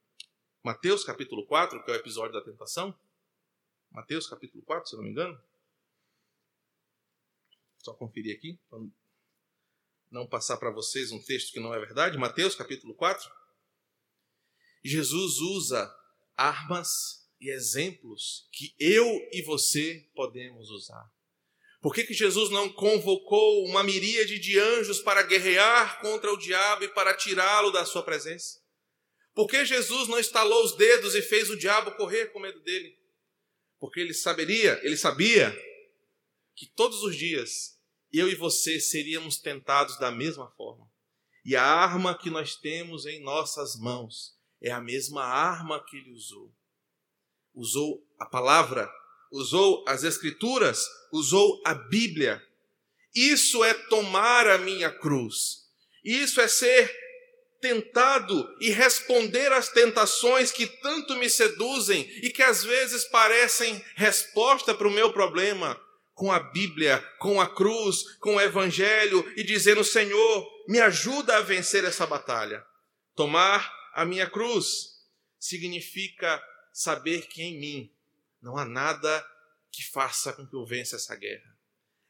[0.63, 2.97] Mateus capítulo 4, que é o episódio da tentação,
[3.91, 5.43] Mateus capítulo 4, se não me engano,
[7.79, 8.79] só conferir aqui, para
[10.11, 13.29] não passar para vocês um texto que não é verdade, Mateus capítulo 4,
[14.85, 15.93] Jesus usa
[16.37, 21.11] armas e exemplos que eu e você podemos usar.
[21.81, 26.85] Por que, que Jesus não convocou uma miríade de anjos para guerrear contra o diabo
[26.85, 28.61] e para tirá-lo da sua presença?
[29.35, 32.99] Por que Jesus não estalou os dedos e fez o diabo correr com medo dele?
[33.79, 35.57] Porque ele saberia, ele sabia
[36.55, 37.81] que todos os dias
[38.13, 40.91] eu e você seríamos tentados da mesma forma.
[41.45, 46.13] E a arma que nós temos em nossas mãos é a mesma arma que ele
[46.13, 46.53] usou.
[47.55, 48.91] Usou a palavra
[49.31, 52.43] usou as Escrituras, usou a Bíblia.
[53.15, 55.61] Isso é tomar a minha cruz.
[56.05, 56.91] Isso é ser
[57.61, 64.75] tentado e responder às tentações que tanto me seduzem e que às vezes parecem resposta
[64.75, 65.79] para o meu problema,
[66.15, 71.43] com a Bíblia, com a cruz, com o Evangelho e dizendo: Senhor, me ajuda a
[71.43, 72.65] vencer essa batalha.
[73.15, 75.01] Tomar a minha cruz
[75.39, 77.91] significa saber que em mim
[78.43, 79.27] não há nada
[79.71, 81.57] que faça com que eu vença essa guerra.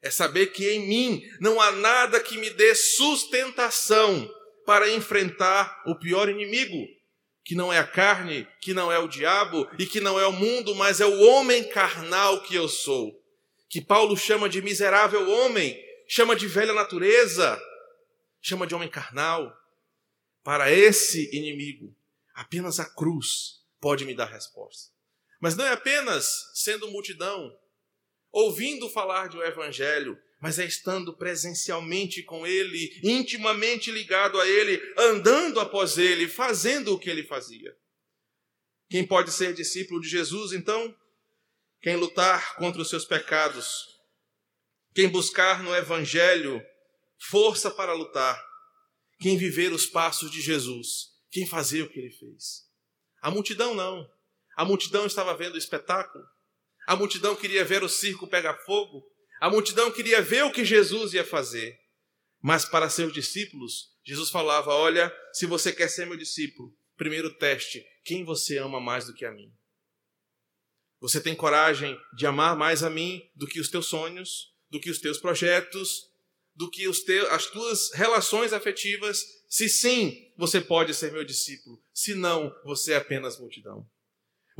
[0.02, 4.32] É saber que em mim não há nada que me dê sustentação
[4.64, 6.86] para enfrentar o pior inimigo,
[7.44, 10.32] que não é a carne, que não é o diabo e que não é o
[10.32, 13.20] mundo, mas é o homem carnal que eu sou.
[13.68, 17.60] Que Paulo chama de miserável homem, chama de velha natureza,
[18.40, 19.54] chama de homem carnal.
[20.42, 21.94] Para esse inimigo,
[22.34, 24.99] apenas a cruz pode me dar resposta.
[25.40, 27.50] Mas não é apenas sendo multidão,
[28.30, 34.80] ouvindo falar de um evangelho, mas é estando presencialmente com ele, intimamente ligado a ele,
[34.96, 37.76] andando após ele, fazendo o que ele fazia.
[38.88, 40.94] Quem pode ser discípulo de Jesus, então?
[41.80, 43.86] Quem lutar contra os seus pecados,
[44.94, 46.62] quem buscar no evangelho
[47.28, 48.42] força para lutar,
[49.20, 52.66] quem viver os passos de Jesus, quem fazer o que ele fez.
[53.22, 54.10] A multidão não.
[54.60, 56.22] A multidão estava vendo o espetáculo.
[56.86, 59.02] A multidão queria ver o circo pegar fogo.
[59.40, 61.80] A multidão queria ver o que Jesus ia fazer.
[62.42, 67.82] Mas para seus discípulos, Jesus falava: Olha, se você quer ser meu discípulo, primeiro teste:
[68.04, 69.50] quem você ama mais do que a mim?
[71.00, 74.90] Você tem coragem de amar mais a mim do que os teus sonhos, do que
[74.90, 76.12] os teus projetos,
[76.54, 79.24] do que os teus, as tuas relações afetivas?
[79.48, 81.82] Se sim, você pode ser meu discípulo.
[81.94, 83.88] Se não, você é apenas multidão.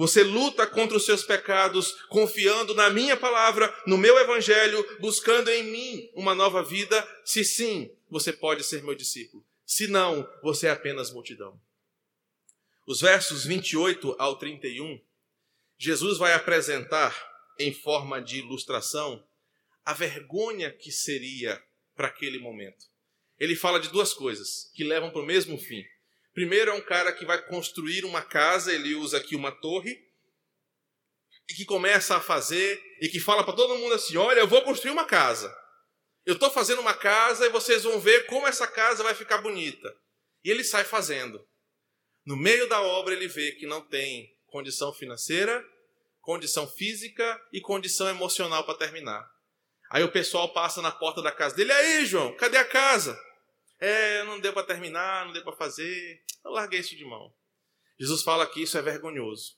[0.00, 5.64] Você luta contra os seus pecados, confiando na minha palavra, no meu evangelho, buscando em
[5.64, 7.06] mim uma nova vida.
[7.22, 9.44] Se sim, você pode ser meu discípulo.
[9.66, 11.60] Se não, você é apenas multidão.
[12.86, 14.98] Os versos 28 ao 31,
[15.76, 17.14] Jesus vai apresentar,
[17.58, 19.22] em forma de ilustração,
[19.84, 21.62] a vergonha que seria
[21.94, 22.86] para aquele momento.
[23.38, 25.84] Ele fala de duas coisas que levam para o mesmo fim.
[26.40, 30.02] Primeiro é um cara que vai construir uma casa, ele usa aqui uma torre,
[31.46, 34.62] e que começa a fazer, e que fala para todo mundo assim: olha, eu vou
[34.62, 35.54] construir uma casa.
[36.24, 39.94] Eu estou fazendo uma casa e vocês vão ver como essa casa vai ficar bonita.
[40.42, 41.46] E ele sai fazendo.
[42.24, 45.62] No meio da obra, ele vê que não tem condição financeira,
[46.22, 49.30] condição física e condição emocional para terminar.
[49.90, 53.20] Aí o pessoal passa na porta da casa dele: aí, João, cadê a casa?
[53.78, 56.22] É, não deu para terminar, não deu para fazer.
[56.44, 57.32] Eu larguei isso de mão.
[57.98, 59.56] Jesus fala que isso é vergonhoso.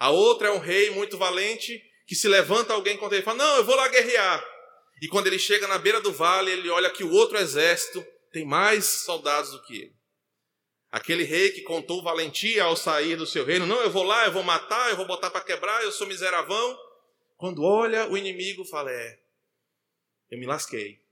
[0.00, 3.38] A outra é um rei muito valente que se levanta alguém contra ele e fala:
[3.38, 4.44] Não, eu vou lá guerrear.
[5.02, 8.44] E quando ele chega na beira do vale, ele olha que o outro exército tem
[8.44, 9.96] mais soldados do que ele.
[10.90, 13.66] Aquele rei que contou valentia ao sair do seu reino.
[13.66, 16.78] Não, eu vou lá, eu vou matar, eu vou botar para quebrar, eu sou miseravão.
[17.36, 19.18] Quando olha o inimigo, fala: É,
[20.30, 21.02] eu me lasquei.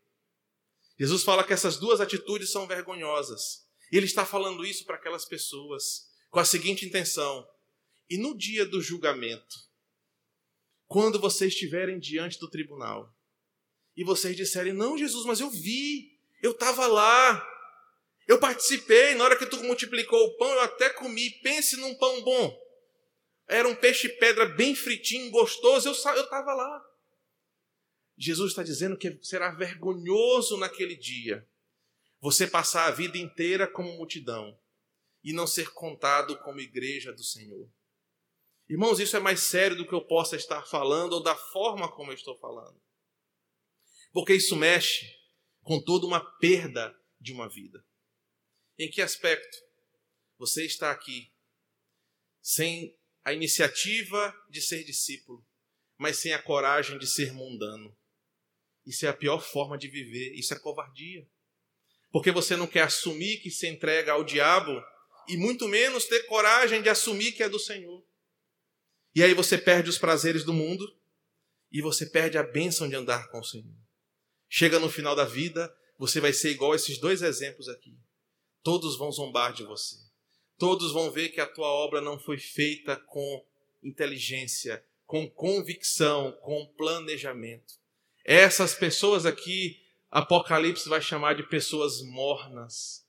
[0.99, 3.62] Jesus fala que essas duas atitudes são vergonhosas.
[3.93, 7.47] E ele está falando isso para aquelas pessoas com a seguinte intenção:
[8.09, 9.55] e no dia do julgamento,
[10.89, 13.15] quando vocês estiverem diante do tribunal,
[13.95, 17.47] e vocês disserem: Não, Jesus, mas eu vi, eu estava lá,
[18.27, 21.31] eu participei, na hora que tu multiplicou o pão, eu até comi.
[21.43, 22.63] Pense num pão bom.
[23.47, 26.83] Era um peixe-pedra bem fritinho, gostoso, eu estava lá.
[28.17, 31.47] Jesus está dizendo que será vergonhoso naquele dia
[32.23, 34.57] você passar a vida inteira como multidão
[35.25, 37.69] e não ser contado como igreja do Senhor.
[38.69, 42.13] Irmãos, isso é mais sério do que eu possa estar falando ou da forma como
[42.13, 42.81] eu estou falando.
[44.13, 45.13] Porque isso mexe
[45.63, 47.85] com toda uma perda de uma vida.
[48.79, 49.59] Em que aspecto
[50.39, 51.35] você está aqui
[52.41, 55.45] sem a iniciativa de ser discípulo,
[55.99, 57.97] mas sem a coragem de ser mundano?
[58.87, 61.29] Isso é a pior forma de viver, isso é covardia.
[62.13, 64.81] Porque você não quer assumir que se entrega ao diabo
[65.27, 68.05] e muito menos ter coragem de assumir que é do Senhor.
[69.15, 70.87] E aí você perde os prazeres do mundo
[71.73, 73.75] e você perde a bênção de andar com o Senhor.
[74.49, 77.99] Chega no final da vida, você vai ser igual a esses dois exemplos aqui.
[78.63, 79.97] Todos vão zombar de você.
[80.59, 83.45] Todos vão ver que a tua obra não foi feita com
[83.83, 87.75] inteligência, com convicção, com planejamento.
[88.25, 89.82] Essas pessoas aqui,
[90.13, 93.07] Apocalipse vai chamar de pessoas mornas,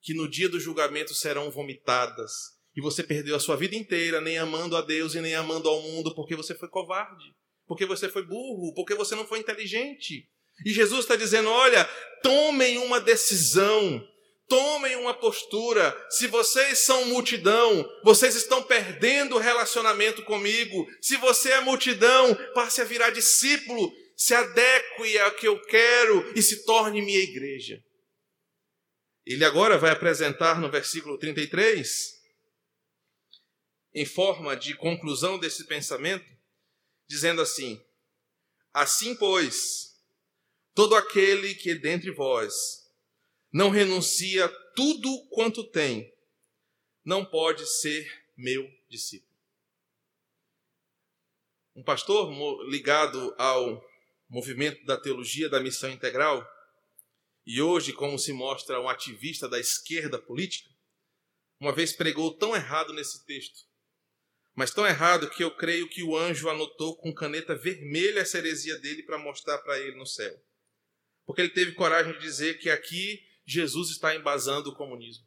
[0.00, 2.32] que no dia do julgamento serão vomitadas.
[2.74, 5.82] E você perdeu a sua vida inteira nem amando a Deus e nem amando ao
[5.82, 10.26] mundo porque você foi covarde, porque você foi burro, porque você não foi inteligente.
[10.64, 11.84] E Jesus está dizendo: olha,
[12.22, 14.02] tomem uma decisão,
[14.48, 15.94] tomem uma postura.
[16.08, 20.86] Se vocês são multidão, vocês estão perdendo o relacionamento comigo.
[21.02, 26.42] Se você é multidão, passe a virar discípulo se adeque ao que eu quero e
[26.42, 27.82] se torne minha igreja.
[29.24, 32.20] Ele agora vai apresentar no versículo 33,
[33.94, 36.26] em forma de conclusão desse pensamento,
[37.06, 37.80] dizendo assim:
[38.72, 39.96] Assim, pois,
[40.74, 42.82] todo aquele que dentre vós
[43.52, 46.10] não renuncia tudo quanto tem,
[47.04, 49.30] não pode ser meu discípulo.
[51.74, 52.30] Um pastor
[52.68, 53.82] ligado ao
[54.32, 56.42] movimento da teologia da missão integral,
[57.44, 60.70] e hoje, como se mostra um ativista da esquerda política,
[61.60, 63.66] uma vez pregou tão errado nesse texto,
[64.54, 68.78] mas tão errado que eu creio que o anjo anotou com caneta vermelha essa heresia
[68.78, 70.42] dele para mostrar para ele no céu.
[71.26, 75.26] Porque ele teve coragem de dizer que aqui Jesus está embasando o comunismo.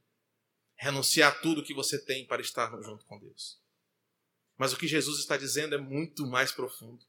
[0.78, 3.62] Renunciar tudo que você tem para estar junto com Deus.
[4.58, 7.06] Mas o que Jesus está dizendo é muito mais profundo.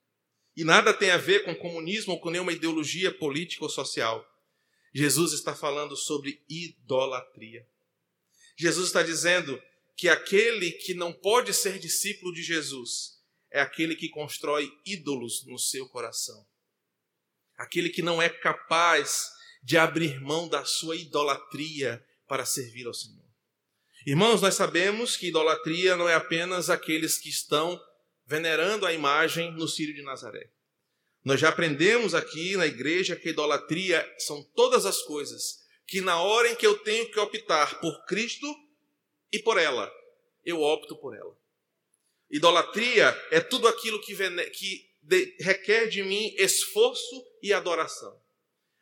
[0.57, 4.27] E nada tem a ver com comunismo ou com nenhuma ideologia política ou social.
[4.95, 7.69] Jesus está falando sobre idolatria.
[8.57, 9.63] Jesus está dizendo
[9.95, 13.17] que aquele que não pode ser discípulo de Jesus
[13.51, 16.47] é aquele que constrói ídolos no seu coração.
[17.57, 19.31] Aquele que não é capaz
[19.63, 23.25] de abrir mão da sua idolatria para servir ao Senhor.
[24.07, 27.81] Irmãos, nós sabemos que idolatria não é apenas aqueles que estão
[28.27, 30.51] venerando a imagem no Círio de Nazaré.
[31.25, 36.51] Nós já aprendemos aqui na igreja que idolatria são todas as coisas que na hora
[36.51, 38.47] em que eu tenho que optar por Cristo
[39.33, 39.91] e por ela,
[40.45, 41.37] eu opto por ela.
[42.29, 44.17] Idolatria é tudo aquilo que,
[44.51, 48.21] que de, requer de mim esforço e adoração.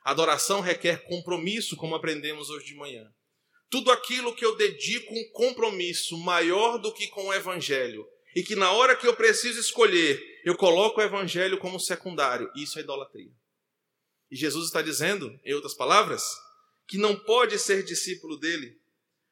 [0.03, 3.11] Adoração requer compromisso, como aprendemos hoje de manhã.
[3.69, 8.57] Tudo aquilo que eu dedico um compromisso maior do que com o evangelho e que
[8.57, 12.51] na hora que eu preciso escolher, eu coloco o evangelho como secundário.
[12.57, 13.33] Isso é idolatria.
[14.31, 16.23] E Jesus está dizendo, em outras palavras,
[16.89, 18.81] que não pode ser discípulo dele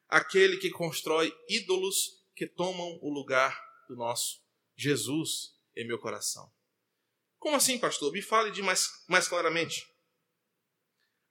[0.07, 4.41] aquele que constrói ídolos que tomam o lugar do nosso
[4.75, 6.51] Jesus em meu coração.
[7.39, 8.11] Como assim, pastor?
[8.11, 9.85] Me fale de mais, mais claramente.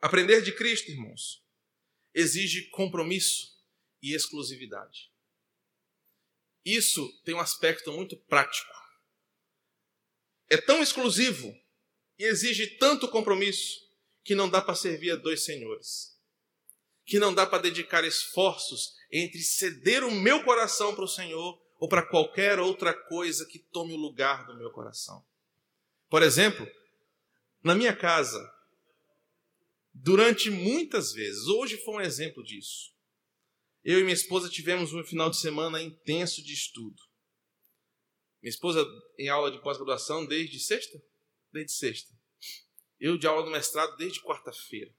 [0.01, 1.43] Aprender de Cristo, irmãos,
[2.12, 3.57] exige compromisso
[4.03, 5.12] e exclusividade.
[6.65, 8.73] Isso tem um aspecto muito prático.
[10.49, 11.57] É tão exclusivo
[12.19, 13.81] e exige tanto compromisso
[14.23, 16.17] que não dá para servir a dois senhores.
[17.05, 21.89] Que não dá para dedicar esforços entre ceder o meu coração para o Senhor ou
[21.89, 25.25] para qualquer outra coisa que tome o lugar do meu coração.
[26.09, 26.71] Por exemplo,
[27.63, 28.53] na minha casa,
[29.93, 32.91] durante muitas vezes, hoje foi um exemplo disso.
[33.85, 37.01] Eu e minha esposa tivemos um final de semana intenso de estudo.
[38.41, 38.85] Minha esposa
[39.18, 41.01] em aula de pós-graduação desde sexta?
[41.53, 42.12] Desde sexta.
[42.99, 44.93] Eu de aula do mestrado desde quarta-feira.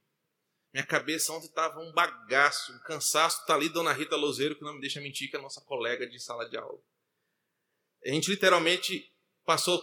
[0.73, 3.41] Minha cabeça ontem estava um bagaço, um cansaço.
[3.41, 6.07] Está ali Dona Rita Lozeiro, que não me deixa mentir, que é a nossa colega
[6.07, 6.81] de sala de aula.
[8.05, 9.13] A gente literalmente
[9.45, 9.81] passou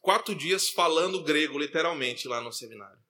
[0.00, 3.03] quatro dias falando grego, literalmente, lá no seminário.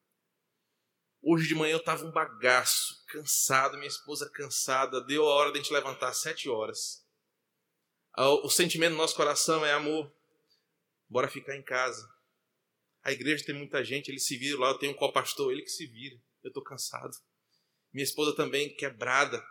[1.27, 5.01] Hoje de manhã eu estava um bagaço, cansado, minha esposa cansada.
[5.01, 7.03] Deu a hora de a gente levantar às sete horas.
[8.43, 10.15] O sentimento do nosso coração é amor.
[11.09, 12.07] Bora ficar em casa.
[13.03, 15.71] A igreja tem muita gente, ele se vira lá, eu tenho um co-pastor, ele que
[15.71, 16.15] se vira.
[16.43, 17.17] Eu estou cansado.
[17.91, 19.43] Minha esposa também quebrada.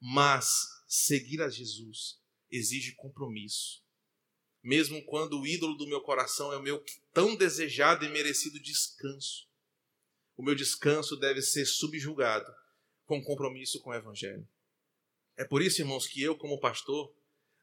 [0.00, 2.18] Mas seguir a Jesus
[2.50, 3.84] exige compromisso.
[4.62, 6.82] Mesmo quando o ídolo do meu coração é o meu
[7.12, 9.47] tão desejado e merecido descanso
[10.38, 12.50] o meu descanso deve ser subjugado
[13.04, 14.46] com compromisso com o Evangelho.
[15.36, 17.12] É por isso, irmãos, que eu, como pastor,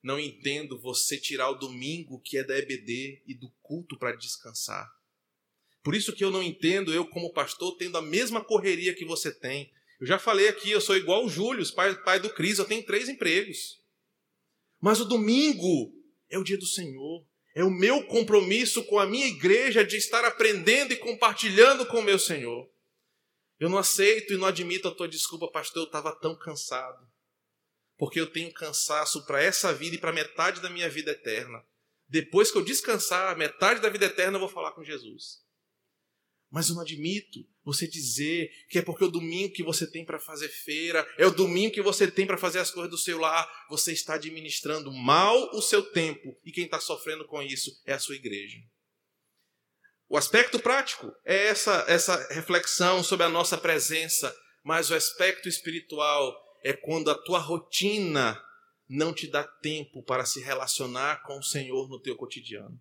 [0.04, 4.94] não entendo você tirar o domingo que é da EBD e do culto para descansar.
[5.82, 9.34] Por isso que eu não entendo, eu, como pastor, tendo a mesma correria que você
[9.34, 9.72] tem.
[10.00, 12.86] Eu já falei aqui, eu sou igual o Júlio, pai, pai do Cris, eu tenho
[12.86, 13.82] três empregos.
[14.82, 15.94] Mas o domingo
[16.30, 17.26] é o dia do Senhor.
[17.56, 22.04] É o meu compromisso com a minha igreja de estar aprendendo e compartilhando com o
[22.04, 22.70] meu Senhor.
[23.58, 27.08] Eu não aceito e não admito a tua desculpa, pastor, eu estava tão cansado.
[27.98, 31.64] Porque eu tenho cansaço para essa vida e para metade da minha vida eterna.
[32.10, 35.45] Depois que eu descansar, metade da vida eterna eu vou falar com Jesus.
[36.52, 40.20] Mas eu não admito você dizer que é porque o domingo que você tem para
[40.20, 43.50] fazer feira, é o domingo que você tem para fazer as coisas do seu lar,
[43.70, 48.00] você está administrando mal o seu tempo e quem está sofrendo com isso é a
[48.00, 48.60] sua igreja.
[50.08, 54.34] O aspecto prático é essa, essa reflexão sobre a nossa presença,
[54.64, 58.40] mas o aspecto espiritual é quando a tua rotina
[58.88, 62.80] não te dá tempo para se relacionar com o Senhor no teu cotidiano.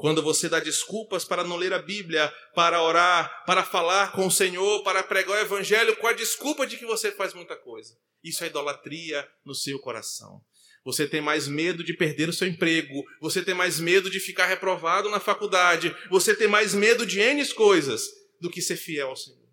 [0.00, 4.30] Quando você dá desculpas para não ler a Bíblia, para orar, para falar com o
[4.30, 7.94] Senhor, para pregar o Evangelho, com a desculpa de que você faz muita coisa.
[8.24, 10.42] Isso é idolatria no seu coração.
[10.86, 14.46] Você tem mais medo de perder o seu emprego, você tem mais medo de ficar
[14.46, 18.08] reprovado na faculdade, você tem mais medo de N coisas
[18.40, 19.50] do que ser fiel ao Senhor.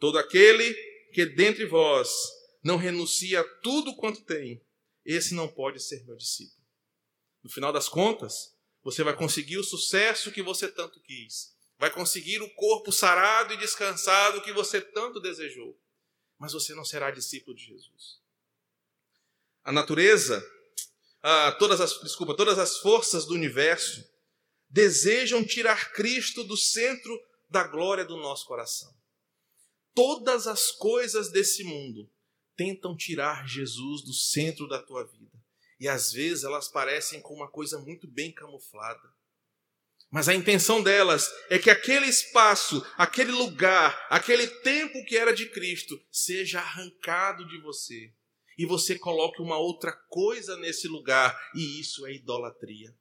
[0.00, 0.74] Todo aquele
[1.12, 2.10] que dentre vós
[2.64, 4.60] não renuncia a tudo quanto tem,
[5.04, 6.66] esse não pode ser meu discípulo.
[7.44, 11.54] No final das contas, você vai conseguir o sucesso que você tanto quis.
[11.78, 15.78] Vai conseguir o corpo sarado e descansado que você tanto desejou.
[16.38, 18.20] Mas você não será discípulo de Jesus.
[19.64, 20.44] A natureza,
[21.22, 24.04] ah, todas as, desculpa, todas as forças do universo
[24.68, 28.92] desejam tirar Cristo do centro da glória do nosso coração.
[29.94, 32.10] Todas as coisas desse mundo
[32.56, 35.41] tentam tirar Jesus do centro da tua vida.
[35.82, 39.12] E às vezes elas parecem com uma coisa muito bem camuflada.
[40.08, 45.50] Mas a intenção delas é que aquele espaço, aquele lugar, aquele tempo que era de
[45.50, 48.14] Cristo seja arrancado de você
[48.56, 52.94] e você coloque uma outra coisa nesse lugar, e isso é idolatria.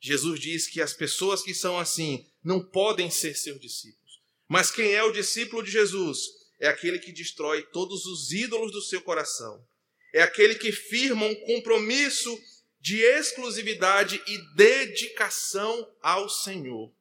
[0.00, 4.20] Jesus diz que as pessoas que são assim não podem ser seus discípulos.
[4.48, 6.18] Mas quem é o discípulo de Jesus?
[6.58, 9.64] É aquele que destrói todos os ídolos do seu coração
[10.12, 12.38] é aquele que firma um compromisso
[12.80, 16.92] de exclusividade e dedicação ao Senhor.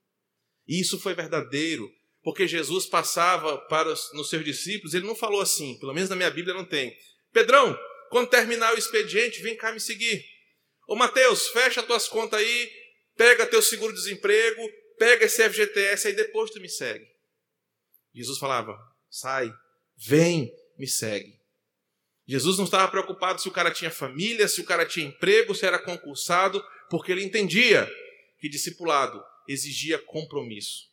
[0.67, 1.89] E isso foi verdadeiro,
[2.21, 6.15] porque Jesus passava para os nos seus discípulos, ele não falou assim, pelo menos na
[6.15, 6.95] minha Bíblia não tem.
[7.31, 7.77] Pedrão,
[8.09, 10.23] quando terminar o expediente, vem cá me seguir.
[10.87, 12.71] Ô Mateus, fecha tuas contas aí,
[13.15, 14.61] pega teu seguro-desemprego,
[14.97, 17.07] pega esse FGTS aí depois tu me segue.
[18.13, 18.77] Jesus falava:
[19.09, 19.51] sai,
[19.95, 21.38] vem, me segue.
[22.29, 25.65] Jesus não estava preocupado se o cara tinha família, se o cara tinha emprego, se
[25.65, 27.91] era concursado, porque ele entendia
[28.39, 30.91] que discipulado exigia compromisso.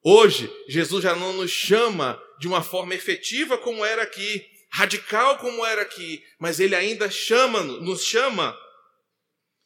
[0.00, 5.66] Hoje, Jesus já não nos chama de uma forma efetiva como era aqui, radical como
[5.66, 8.56] era aqui, mas ele ainda chama, nos chama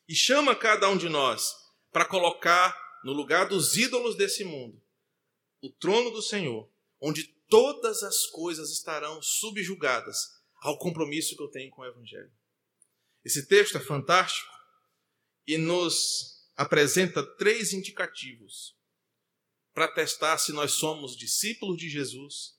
[0.08, 1.52] e chama cada um de nós
[1.92, 4.80] para colocar no lugar dos ídolos desse mundo
[5.60, 6.66] o trono do Senhor,
[6.98, 12.30] onde todas as coisas estarão subjugadas ao compromisso que eu tenho com o Evangelho.
[13.24, 14.50] Esse texto é fantástico
[15.46, 18.76] e nos apresenta três indicativos
[19.72, 22.58] para testar se nós somos discípulos de Jesus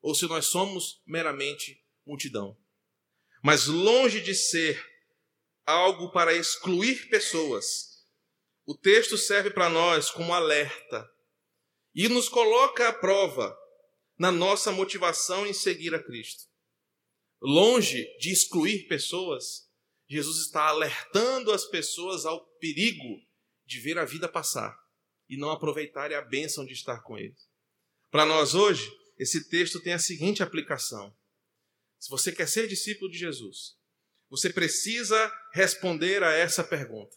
[0.00, 2.56] ou se nós somos meramente multidão.
[3.42, 4.84] Mas longe de ser
[5.66, 8.04] algo para excluir pessoas,
[8.66, 11.08] o texto serve para nós como alerta
[11.94, 13.56] e nos coloca à prova
[14.18, 16.49] na nossa motivação em seguir a Cristo.
[17.40, 19.68] Longe de excluir pessoas,
[20.08, 23.22] Jesus está alertando as pessoas ao perigo
[23.64, 24.76] de ver a vida passar
[25.28, 27.36] e não aproveitarem a bênção de estar com Ele.
[28.10, 31.16] Para nós hoje, esse texto tem a seguinte aplicação:
[31.98, 33.76] se você quer ser discípulo de Jesus,
[34.28, 37.16] você precisa responder a essa pergunta: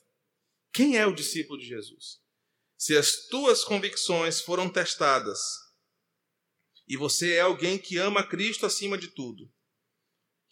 [0.72, 2.22] quem é o discípulo de Jesus?
[2.78, 5.40] Se as tuas convicções foram testadas
[6.88, 9.52] e você é alguém que ama Cristo acima de tudo,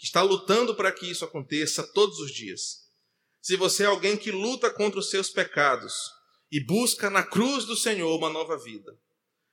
[0.01, 2.89] que está lutando para que isso aconteça todos os dias,
[3.39, 5.93] se você é alguém que luta contra os seus pecados
[6.51, 8.99] e busca na cruz do Senhor uma nova vida,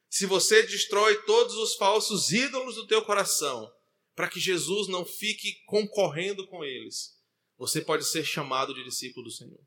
[0.09, 3.71] se você destrói todos os falsos ídolos do teu coração,
[4.15, 7.21] para que Jesus não fique concorrendo com eles,
[7.59, 9.61] você pode ser chamado de discípulo do Senhor.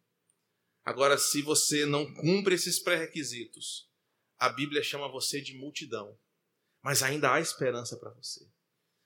[0.84, 3.88] Agora, se você não cumpre esses pré-requisitos,
[4.40, 6.18] a Bíblia chama você de multidão,
[6.82, 8.50] mas ainda há esperança para você.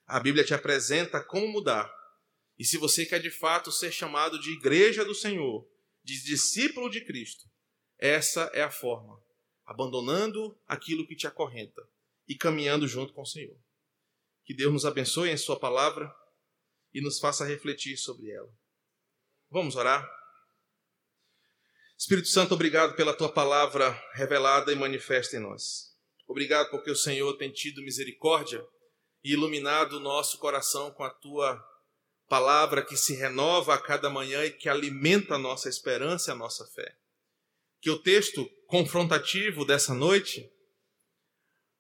[0.06, 1.92] A Bíblia te apresenta como mudar.
[2.58, 5.68] E se você quer de fato ser chamado de igreja do Senhor,
[6.04, 7.50] de discípulo de Cristo,
[7.98, 9.20] essa é a forma
[9.66, 11.82] abandonando aquilo que te acorrenta
[12.28, 13.58] e caminhando junto com o Senhor.
[14.46, 16.14] Que Deus nos abençoe em Sua palavra
[16.94, 18.50] e nos faça refletir sobre ela.
[19.50, 20.08] Vamos orar?
[21.98, 25.96] Espírito Santo, obrigado pela Tua palavra revelada e manifesta em nós.
[26.28, 28.66] Obrigado porque o Senhor tem tido misericórdia
[29.26, 31.60] e iluminado o nosso coração com a Tua
[32.30, 36.36] palavra que se renova a cada manhã e que alimenta a nossa esperança e a
[36.36, 36.96] nossa fé.
[37.82, 40.48] Que o texto confrontativo dessa noite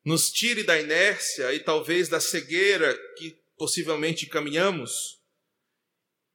[0.03, 5.21] nos tire da inércia e talvez da cegueira que possivelmente caminhamos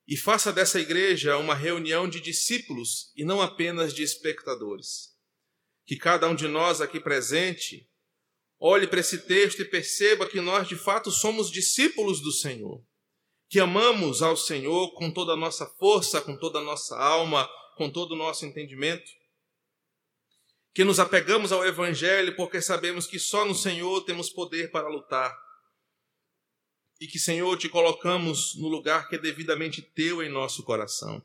[0.07, 5.13] e faça dessa igreja uma reunião de discípulos e não apenas de espectadores.
[5.85, 7.91] Que cada um de nós aqui presente
[8.61, 12.81] olhe para esse texto e perceba que nós de fato somos discípulos do Senhor,
[13.49, 17.91] que amamos ao Senhor com toda a nossa força, com toda a nossa alma, com
[17.91, 19.11] todo o nosso entendimento
[20.73, 25.37] que nos apegamos ao Evangelho porque sabemos que só no Senhor temos poder para lutar.
[27.01, 31.25] E que, Senhor, te colocamos no lugar que é devidamente teu em nosso coração.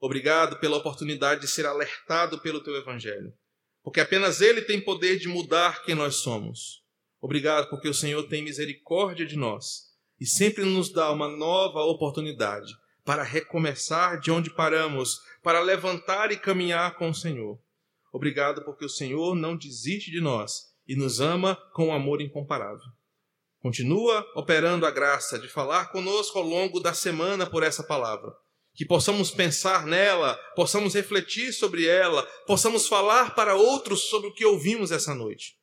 [0.00, 3.36] Obrigado pela oportunidade de ser alertado pelo teu Evangelho,
[3.82, 6.82] porque apenas Ele tem poder de mudar quem nós somos.
[7.20, 12.72] Obrigado porque o Senhor tem misericórdia de nós e sempre nos dá uma nova oportunidade
[13.04, 17.58] para recomeçar de onde paramos, para levantar e caminhar com o Senhor.
[18.12, 22.84] Obrigado porque o Senhor não desiste de nós e nos ama com um amor incomparável.
[23.60, 28.32] Continua operando a graça de falar conosco ao longo da semana por essa palavra.
[28.74, 34.44] Que possamos pensar nela, possamos refletir sobre ela, possamos falar para outros sobre o que
[34.44, 35.58] ouvimos essa noite.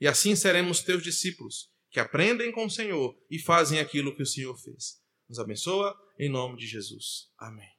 [0.00, 4.26] E assim seremos teus discípulos, que aprendem com o Senhor e fazem aquilo que o
[4.26, 5.00] Senhor fez.
[5.28, 7.30] Nos abençoa em nome de Jesus.
[7.38, 7.77] Amém.